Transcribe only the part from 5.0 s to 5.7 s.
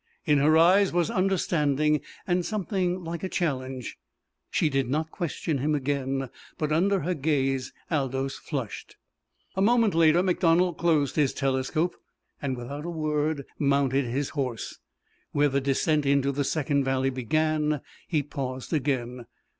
question